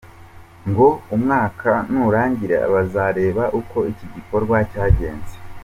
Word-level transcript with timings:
Ngo 0.69 0.87
umwaka 1.15 1.71
nurangira 1.91 2.59
bazareba 2.73 3.43
uko 3.59 3.77
iki 3.91 4.05
gikorwa 4.15 4.55
cyagenze. 4.71 5.35